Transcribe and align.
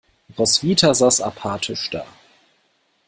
Roswitha 0.35 0.95
saß 0.95 1.21
apathisch 1.21 1.91
da. 1.91 2.07